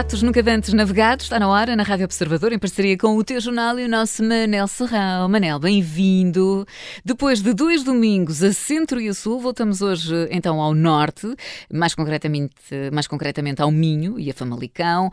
[0.00, 3.38] pratos nunca dantes navegados, está na hora, na Rádio Observador, em parceria com o teu
[3.38, 5.28] jornal e o nosso Manel Serrão.
[5.28, 6.66] Manel, bem-vindo.
[7.04, 11.26] Depois de dois domingos a centro e a sul, voltamos hoje então ao norte,
[11.70, 12.54] mais concretamente,
[12.90, 15.10] mais concretamente ao Minho e a Famalicão.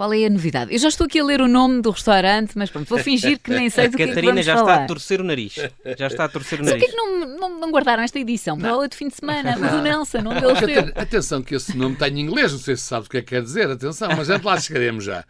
[0.00, 0.72] Qual é a novidade?
[0.72, 3.50] Eu já estou aqui a ler o nome do restaurante, mas pronto, vou fingir que
[3.50, 4.72] nem sei do que é que Catarina já falar.
[4.72, 5.54] está a torcer o nariz.
[5.98, 6.86] Já está a torcer o Mas nariz.
[6.86, 9.58] porquê que não, não, não guardaram esta edição para o outro fim de semana?
[9.58, 10.78] O do Nelson, onde ele esteve.
[10.78, 13.20] Aten- Atenção que esse nome está em inglês, não sei se sabes o que é
[13.20, 15.22] que quer dizer, atenção, mas antes lá chegaremos já.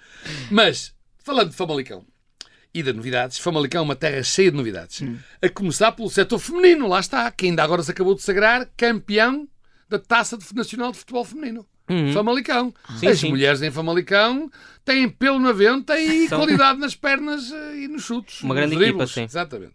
[0.53, 2.05] Mas, falando de Famalicão
[2.73, 5.03] e de novidades, Famalicão é uma terra cheia de novidades.
[5.43, 9.49] A começar pelo setor feminino, lá está, que ainda agora se acabou de sagrar campeão
[9.89, 11.67] da Taça de- Nacional de Futebol Feminino.
[12.13, 12.73] Famalicão.
[12.91, 12.97] Uhum.
[12.99, 13.29] Sim, As sim.
[13.31, 14.51] mulheres em Famalicão
[14.85, 18.41] têm pelo na venta e São- qualidade nas pernas eh, e nos chutes.
[18.43, 19.11] Uma nos grande equipa, dribles.
[19.13, 19.23] sim.
[19.25, 19.75] Exatamente.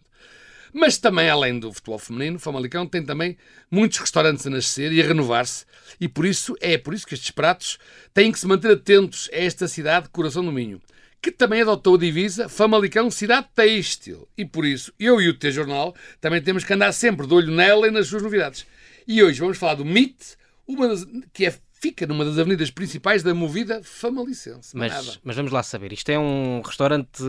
[0.74, 3.38] Mas também, além do futebol feminino, Famalicão tem também
[3.72, 5.66] muitos restaurantes a nascer e a renovar-se.
[6.02, 7.78] E por isso, é por isso que estes pratos
[8.14, 10.82] têm que se manter atentos a esta cidade, coração do Minho,
[11.22, 14.28] que também adotou a divisa Famalicão Cidade Têxtil.
[14.38, 17.88] E por isso, eu e o T-Jornal também temos que andar sempre de olho nela
[17.88, 18.66] e nas suas novidades.
[19.08, 20.36] E hoje vamos falar do MIT,
[20.68, 21.54] uma das- que é,
[21.86, 24.76] fica numa das avenidas principais da movida famalicense.
[24.76, 27.24] Mas, mas vamos lá saber, isto é um restaurante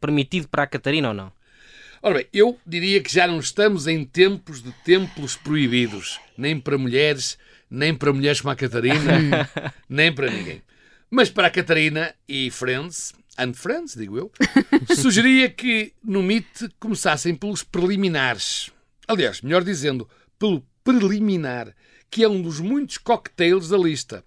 [0.00, 1.32] permitido para a Catarina ou não?
[2.02, 6.76] Ora bem, eu diria que já não estamos em tempos de templos proibidos, nem para
[6.76, 7.38] mulheres,
[7.70, 9.48] nem para mulheres como a Catarina,
[9.88, 10.60] nem para ninguém.
[11.08, 14.32] Mas para a Catarina e Friends, and Friends, digo eu,
[14.96, 18.70] sugeria que no MIT começassem pelos preliminares.
[19.06, 21.74] Aliás, melhor dizendo, pelo preliminar,
[22.10, 24.24] que é um dos muitos cocktails da lista,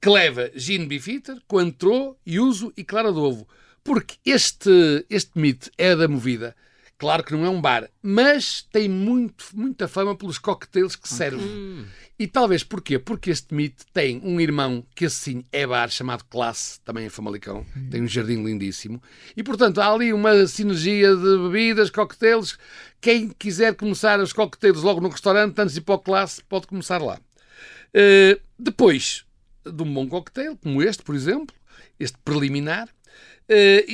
[0.00, 3.46] que leva gin bifitter, coentrô, yuzu e clara de ovo.
[3.84, 6.56] Porque este, este mito é da movida.
[7.02, 11.42] Claro que não é um bar, mas tem muito, muita fama pelos cocktails que serve.
[12.16, 12.96] E talvez porquê?
[12.96, 17.66] Porque este mito tem um irmão que assim é bar, chamado Classe, também em Famalicão.
[17.90, 19.02] Tem um jardim lindíssimo.
[19.36, 22.56] E portanto há ali uma sinergia de bebidas, cocktails.
[23.00, 26.68] Quem quiser começar os cocktails logo no restaurante, antes de ir para o Classe, pode
[26.68, 27.18] começar lá.
[27.88, 29.24] Uh, depois
[29.66, 31.52] de um bom cocktail, como este, por exemplo,
[31.98, 33.92] este preliminar, uh,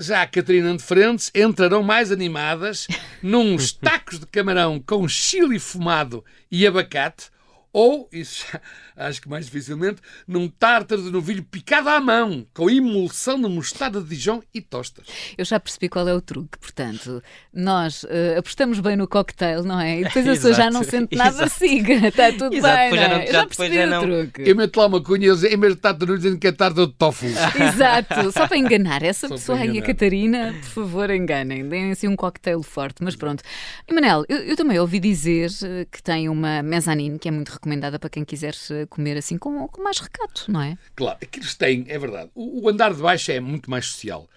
[0.00, 2.86] já a Catarina de Frentes entrarão mais animadas
[3.22, 7.30] nos tacos de camarão com chile fumado e abacate,
[7.72, 8.46] ou, isso
[8.96, 14.00] acho que mais dificilmente, num tártaro de novilho picado à mão, com emulsão de mostarda
[14.00, 15.06] de Dijon e tostas.
[15.38, 17.22] Eu já percebi qual é o truque, portanto,
[17.52, 20.00] nós eh, apostamos bem no cocktail, não é?
[20.00, 21.50] E depois a pessoa já não sente nada, Exato.
[21.58, 23.08] siga, está tudo Exato, bem, não é?
[23.08, 24.42] não- Eu já já percebi já o não- truque.
[24.50, 26.86] Eu meto lá uma cunha, em vez de tártaro de novilho, dizendo que é tártaro
[26.88, 27.26] de tofu.
[27.62, 29.82] Exato, só para enganar essa Só pessoa aí, a.
[29.82, 33.42] Catarina, por favor, enganem, deem assim um cocktail forte, mas pronto.
[33.88, 37.50] E Manel, eu, eu também ouvi dizer eh, que tem uma mezzanine que é muito
[37.60, 40.78] recomendada para quem quiser eh, comer assim com, com mais recato, não é?
[40.96, 42.30] Claro, aquilo tem, é verdade.
[42.34, 44.28] O, o andar de baixo é muito mais social.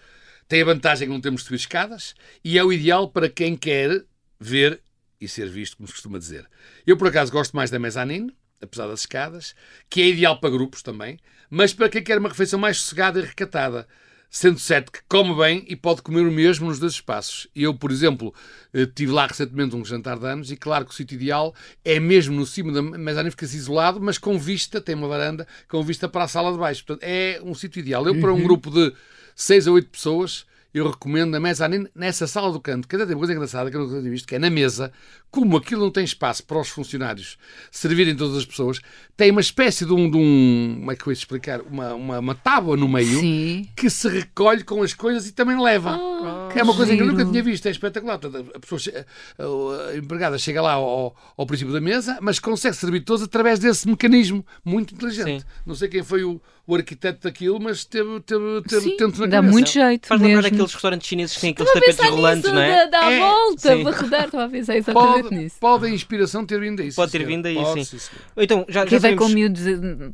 [0.47, 2.13] Tem a vantagem que não temos de subir escadas
[2.43, 4.03] e é o ideal para quem quer
[4.39, 4.81] ver
[5.19, 6.45] e ser visto, como se costuma dizer.
[6.85, 9.55] Eu, por acaso, gosto mais da mezzanine, apesar das escadas,
[9.89, 11.17] que é ideal para grupos também,
[11.49, 13.87] mas para quem quer uma refeição mais sossegada e recatada.
[14.35, 17.47] Sendo certo que come bem e pode comer o mesmo nos dois espaços.
[17.55, 18.33] Eu, por exemplo,
[18.73, 21.53] eh, tive lá recentemente um jantar de anos e claro que o sítio ideal
[21.85, 25.83] é mesmo no cimo da mezzanine, fica-se isolado, mas com vista, tem uma varanda, com
[25.83, 26.83] vista para a sala de baixo.
[26.83, 28.07] Portanto, é um sítio ideal.
[28.07, 28.91] Eu, para um grupo de
[29.35, 32.87] 6 a 8 pessoas, eu recomendo a mezzanine nessa sala do canto.
[32.87, 34.91] Que até tem uma coisa engraçada que eu nunca tinha visto, que é na mesa,
[35.29, 37.37] como aquilo não tem espaço para os funcionários
[37.71, 38.81] servirem todas as pessoas,
[39.15, 40.09] tem uma espécie de um.
[40.09, 41.61] De um como é que eu ia explicar?
[41.61, 43.67] Uma, uma, uma tábua no meio Sim.
[43.75, 45.91] que se recolhe com as coisas e também leva.
[45.91, 48.19] Ah, é uma coisa que eu nunca tinha visto, é espetacular.
[48.55, 49.05] A, pessoa,
[49.39, 53.59] a- a empregada chega lá ao, ao princípio da mesa, mas consegue servir todos através
[53.59, 55.41] desse mecanismo muito inteligente.
[55.41, 55.47] Sim.
[55.65, 59.25] Não sei quem foi o, o arquiteto daquilo, mas teve, teve, teve Sim, tento na
[59.27, 59.51] dá cabeça.
[59.51, 62.87] muito jeito Faz lembrar aqueles restaurantes chineses que têm aqueles a tapetes rolantes, não é?
[62.87, 63.83] Da, da É, volta, sim.
[63.83, 65.55] para rodar, estava a pensar exatamente Pode, nisso.
[65.59, 66.93] pode a inspiração ter vindo daí.
[66.93, 67.97] Pode ter vindo daí, Pode, sim.
[68.37, 69.61] Então, já, Quem já vai com miúdos,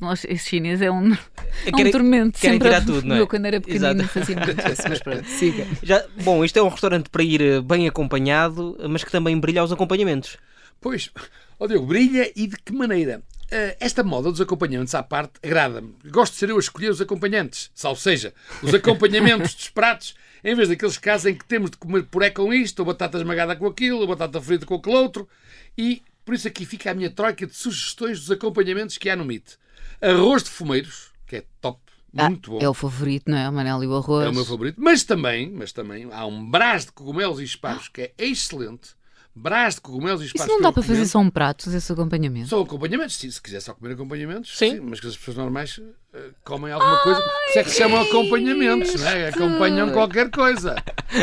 [0.01, 1.17] nós, esse chinês é um, é
[1.69, 2.39] um Querem- tormento.
[2.39, 3.19] querem sempre tirar a- tudo, não é?
[3.21, 4.07] Eu, quando era pequenino, Exato.
[4.09, 5.67] fazia muito isso, mas pronto, siga.
[5.83, 9.61] Já, bom, isto é um restaurante para ir eh, bem acompanhado, mas que também brilha
[9.61, 10.37] aos acompanhamentos.
[10.81, 11.11] Pois,
[11.59, 13.21] ó Diogo, brilha e de que maneira?
[13.51, 15.95] Eh, esta moda dos acompanhantes à parte agrada-me.
[16.05, 17.71] Gosto de ser eu a escolher os acompanhantes.
[17.83, 22.03] Ou seja, os acompanhamentos dos pratos, em vez daqueles casos em que temos de comer
[22.03, 25.27] puré com isto, ou batata esmagada com aquilo, ou batata frita com aquele outro.
[25.77, 29.23] E por isso aqui fica a minha troika de sugestões dos acompanhamentos que há no
[29.23, 29.57] MIT.
[29.99, 31.79] Arroz de fumeiros, que é top,
[32.13, 32.59] muito bom.
[32.61, 33.49] É o favorito, não é?
[33.49, 34.25] O Manel e o arroz.
[34.25, 34.75] É o meu favorito.
[34.79, 38.98] Mas também, mas também há um brás de cogumelos e espargos que é excelente.
[39.39, 42.49] Brás de cogumelos e Isso não dá para fazer só um prato desse acompanhamento?
[42.49, 44.71] São acompanhamentos, sim, se quiser só comer acompanhamentos, Sim.
[44.75, 45.79] sim, mas que as pessoas normais
[46.13, 47.21] eh, comem alguma coisa.
[47.21, 49.29] Por isso é que se chamam acompanhamentos, não é?
[49.29, 50.75] Acompanham qualquer coisa.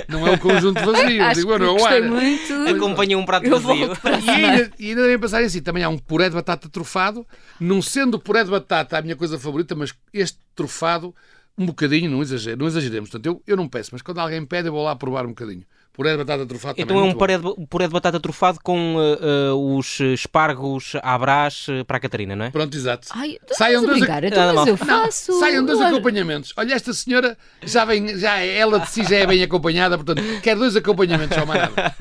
[0.08, 1.22] Não é um conjunto vazio.
[1.24, 2.08] Acho Digo, eu que não gostei era.
[2.08, 2.52] muito.
[2.76, 3.92] Acompanha um prato Eu vazio.
[4.24, 7.26] E ainda, e ainda devem pensar assim, também há um puré de batata trufado,
[7.60, 11.14] não sendo o puré de batata a minha coisa favorita, mas este trufado,
[11.58, 13.10] um bocadinho, não, exagero, não exageremos.
[13.10, 15.64] Portanto, eu, eu não peço, mas quando alguém pede, eu vou lá provar um bocadinho.
[15.96, 17.18] Puré de batata trufado Então também é um bom.
[17.18, 21.84] puré de, um puré de batata trufado com eh, eh, os espargos à brás eh,
[21.84, 22.50] para a Catarina, não é?
[22.50, 23.08] Pronto, exato.
[23.12, 24.18] Ai, Saiam a dois brincar?
[24.24, 25.32] ac- Então, mas eu faço.
[25.40, 26.52] Saiam dois acompanhamentos.
[26.56, 30.22] Olha, esta senhora já vem, já é- ela de si já é bem acompanhada, portanto,
[30.42, 31.94] quer dois acompanhamentos ao mais nada.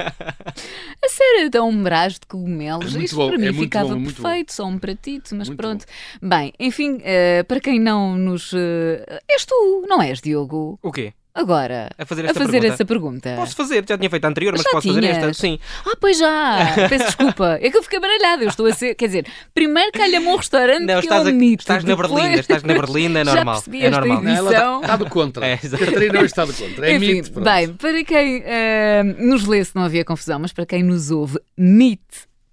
[1.04, 2.96] A sério, então um brás de cogumelos.
[2.96, 5.48] É Isto bom, para mim é muito ficava bom, muito perfeito, só um pratito, mas
[5.48, 5.86] Muito pronto.
[6.22, 8.52] Bem, enfim, eh, para quem não nos.
[8.54, 10.78] és tu, não és, Diogo?
[10.84, 11.14] O quê?
[11.36, 12.74] Agora, A fazer a esta fazer pergunta?
[12.74, 13.34] essa pergunta.
[13.36, 15.20] Posso fazer, já tinha feito a anterior, mas Já posso fazer esta.
[15.20, 15.38] tinhas?
[15.38, 15.60] Sim.
[15.86, 16.74] Ah, pois já!
[16.88, 17.60] Peço desculpa.
[17.62, 18.44] É que eu fiquei baralhada.
[18.44, 18.96] Eu estou a ser.
[18.96, 21.62] Quer dizer, primeiro calha-me um restaurante Não, que estás, eu a- admito.
[21.64, 23.56] estás na depois- Berlinda, estás na Berlinda, é Já normal.
[23.56, 24.22] percebi é normal.
[24.24, 24.82] Não, ela Edição.
[24.82, 25.46] está do contra.
[25.46, 25.58] É.
[25.58, 26.90] Catarina hoje está do contra.
[26.90, 27.32] É Enfim, mito.
[27.34, 27.46] pronto.
[27.46, 31.38] bem, para quem eh, nos lê, se não havia confusão, mas para quem nos ouve,
[31.58, 32.00] meat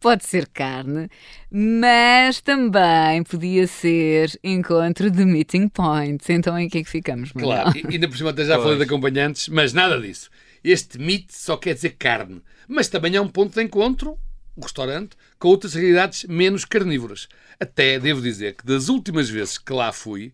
[0.03, 1.09] pode ser carne,
[1.49, 6.29] mas também podia ser encontro de meeting points.
[6.29, 7.63] Então em que é que ficamos, Manuel?
[7.63, 8.79] Claro, e ainda por cima até já falei Pois.
[8.79, 10.29] de acompanhantes, mas nada disso.
[10.65, 14.19] Este meat só quer dizer carne, mas também é um ponto de encontro,
[14.57, 17.29] o restaurante, com outras realidades menos carnívoras.
[17.61, 20.33] Até devo dizer que das últimas vezes que lá fui,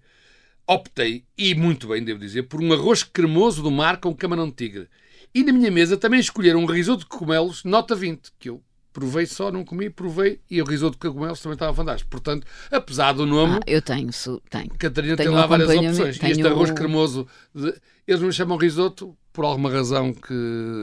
[0.67, 4.55] optei, e muito bem devo dizer, por um arroz cremoso do mar com camarão de
[4.55, 4.89] tigre.
[5.35, 8.63] E na minha mesa também escolheram um risoto de cogumelos nota 20, que eu
[8.99, 12.11] provei só, não comi, provei, e o risoto de cogumelos também estava fantástico.
[12.11, 14.71] Portanto, apesar do nome, Ah, eu tenho, su- tenho.
[14.77, 15.99] Catarina Tenho tem lá várias opções.
[16.17, 17.75] E este tenho- arroz cremoso, de-
[18.07, 20.35] eles não chamam risoto por alguma razão que,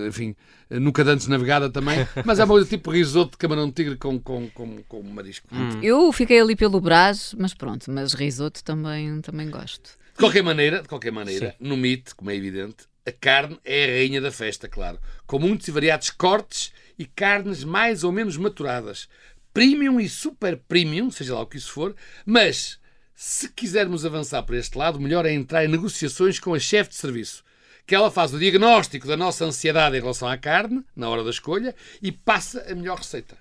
[0.07, 0.33] enfim,
[0.69, 4.17] nunca antes navegada também, mas é uma coisa tipo risoto de camarão de tigre com,
[4.17, 5.47] com, com, com marisco.
[5.51, 5.81] Hum.
[5.83, 9.89] Eu fiquei ali pelo Brás, mas pronto, mas risoto também, também gosto.
[10.13, 13.88] De qualquer maneira, de qualquer maneira, no mito, como é evidente, a carne é a
[13.88, 14.97] rainha da festa, claro,
[15.27, 19.07] com muitos e variados cortes e carnes mais ou menos maturadas.
[19.53, 21.95] Premium e super premium, seja lá o que isso for,
[22.25, 22.80] mas
[23.15, 26.95] se quisermos avançar para este lado, melhor é entrar em negociações com a chefe de
[26.97, 27.44] serviço.
[27.88, 31.30] Que ela faz o diagnóstico da nossa ansiedade em relação à carne, na hora da
[31.30, 33.38] escolha, e passa a melhor receita.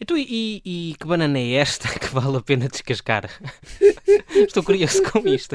[0.00, 0.22] Então, e,
[0.64, 3.30] e- e que banana é esta que vale a pena descascar?
[4.34, 5.54] Estou curioso com isto.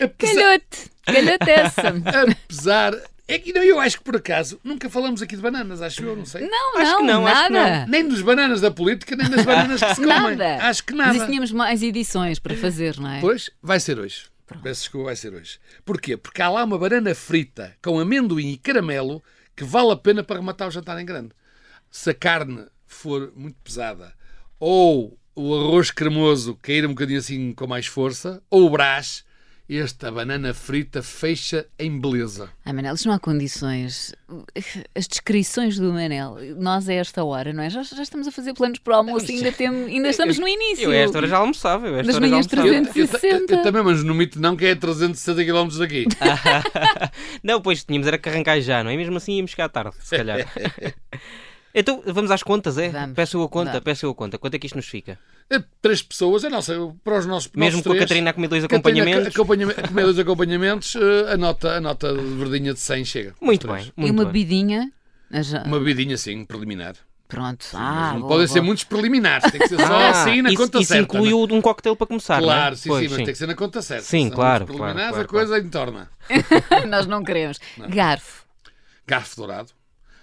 [0.00, 0.90] Apesar, Calhote!
[1.04, 1.88] Calhote essa!
[2.22, 2.94] apesar
[3.28, 6.16] é que não, eu acho que por acaso nunca falamos aqui de bananas, acho eu,
[6.16, 6.48] não sei.
[6.48, 7.86] Não, Acho que não, não, acho que nada.
[7.86, 10.36] Nem dos bananas da política, nem das bananas que se comem.
[10.36, 10.64] Nada.
[10.66, 11.18] Acho que Mas nada.
[11.18, 13.20] isso tínhamos mais edições para fazer, não é?
[13.20, 14.24] Pois, vai ser hoje.
[14.62, 15.58] Peço desculpa, vai ser hoje.
[15.84, 16.16] Porquê?
[16.16, 19.22] Porque há lá uma banana frita com amendoim e caramelo
[19.54, 21.32] que vale a pena para rematar o jantar em grande.
[21.90, 24.14] Se a carne for muito pesada
[24.58, 29.22] ou o arroz cremoso cair um bocadinho assim com mais força, ou o brás,
[29.76, 32.48] esta banana frita fecha em beleza.
[32.64, 34.14] Ah, Manel, isto não há condições.
[34.94, 37.68] As descrições do Manel, nós a esta hora, não é?
[37.68, 40.48] Já, já estamos a fazer planos para o almoço e ainda, temos, ainda estamos no
[40.48, 40.84] início.
[40.84, 41.86] Eu a esta hora já almoçava.
[41.86, 42.68] Eu esta Das hora já manhãs almoçava.
[42.68, 43.54] Eu, eu, 360.
[43.54, 46.06] eu também, mas no mito não, que é 360 km daqui.
[47.42, 48.96] Não, pois tínhamos era que arrancar já, não é?
[48.96, 50.38] Mesmo assim íamos chegar à tarde, se calhar.
[51.74, 52.88] então, vamos às contas, é?
[52.88, 53.14] Vamos.
[53.14, 54.38] Peço eu a conta, peço eu a conta.
[54.38, 55.18] Quanto é que isto nos fica?
[55.50, 58.32] É, Três pessoas, a nossa, para os nossos Mesmo nossos com a três, Catarina a
[58.32, 59.34] comer dois Catarina, acompanhamentos?
[59.34, 63.34] acompanhama- a comer dois acompanhamentos, eh, a nota, a nota de verdinha de 100 chega.
[63.40, 63.84] Muito três.
[63.84, 64.32] bem, E muito uma bem.
[64.32, 64.92] bidinha.
[65.32, 66.94] Ah, já- Uma bebidinha, sim, preliminar.
[67.28, 67.66] Pronto.
[67.72, 68.48] Mas ah, não boa, podem boa.
[68.48, 71.02] ser muitos preliminares, tem que ser só Ah, assim na isso, conta isso certa.
[71.16, 71.58] inclui não é?
[71.58, 72.54] um coquetel para começar, não é?
[72.54, 74.04] Claro, sim, Pois, sim, mas tem que ser na conta certa.
[74.04, 76.10] Sim, Senão claro, os preliminares, claro, a coisa entorna.
[76.88, 77.58] Nós não queremos.
[77.88, 78.44] Garfo.
[79.06, 79.70] Garfo dourado,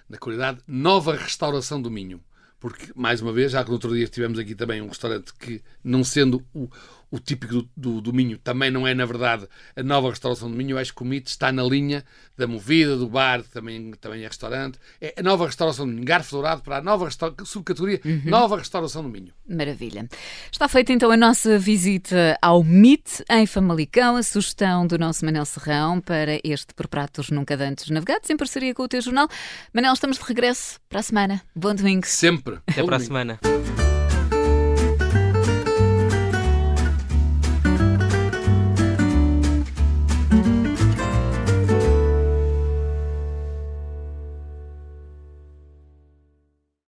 [0.09, 2.21] na qualidade Nova Restauração do Minho.
[2.59, 5.61] Porque, mais uma vez, já que no outro dia tivemos aqui também um restaurante que,
[5.83, 6.69] não sendo o,
[7.11, 10.57] o típico do, do, do Minho, também não é, na verdade, a nova restauração do
[10.57, 10.71] Minho.
[10.71, 12.03] Eu acho que o mito está na linha
[12.37, 14.77] da movida, do bar, também, também é restaurante.
[14.99, 16.05] É a nova restauração do Minho.
[16.05, 17.09] Garfo dourado para a nova
[17.45, 19.33] subcategoria Nova Restauração do Minho.
[19.47, 20.07] Maravilha.
[20.51, 25.45] Está feita então a nossa visita ao MIT em Famalicão, a sugestão do nosso Manel
[25.45, 29.27] Serrão para este Por Pratos Nunca Dantes Navegados, em parceria com o teu jornal.
[29.73, 31.41] Manel, estamos de regresso para a semana.
[31.55, 32.05] Bom domingo.
[32.05, 32.55] Sempre.
[32.67, 33.07] Até Bom para a domingo.
[33.07, 33.84] semana.